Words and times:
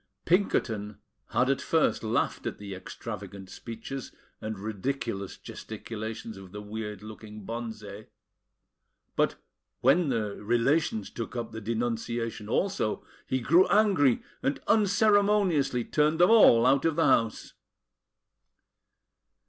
Pinkerton 0.25 0.97
had 1.27 1.47
at 1.51 1.61
first 1.61 2.03
laughed 2.03 2.47
at 2.47 2.57
the 2.57 2.73
extravagant 2.73 3.51
speeches 3.51 4.11
and 4.41 4.57
ridiculous 4.57 5.37
gesticulations 5.37 6.37
of 6.37 6.51
the 6.51 6.59
weird 6.59 7.03
looking 7.03 7.45
Bonze; 7.45 8.07
but 9.15 9.35
when 9.81 10.09
the 10.09 10.43
relations 10.43 11.11
took 11.11 11.35
up 11.35 11.51
the 11.51 11.61
denunciation 11.61 12.49
also, 12.49 13.05
he 13.27 13.39
grew 13.39 13.67
angry, 13.67 14.23
and 14.41 14.59
unceremoniously 14.67 15.85
turned 15.85 16.17
them 16.19 16.31
all 16.31 16.65
out 16.65 16.83
of 16.83 16.95
the 16.95 17.05
house. 17.05 17.53